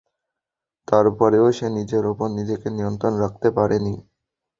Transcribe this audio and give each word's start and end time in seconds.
তারপরেও 0.87 1.47
সে 1.57 1.67
নিজের 1.77 2.03
উপর 2.11 2.27
নিজকে 2.37 2.67
নিয়ন্ত্রণ 2.77 3.13
রাখতে 3.23 3.47
পারেনি। 3.57 3.93